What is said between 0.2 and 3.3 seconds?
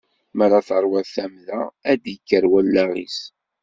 Mi ara terwiḍ tamda, ad d-ikker wallaɣ-is.